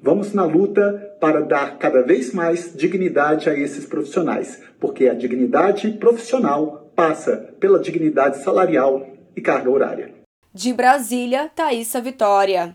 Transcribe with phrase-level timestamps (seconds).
[0.03, 5.91] Vamos na luta para dar cada vez mais dignidade a esses profissionais, porque a dignidade
[5.93, 10.15] profissional passa pela dignidade salarial e carga horária.
[10.53, 12.73] De Brasília, Thaisa Vitória.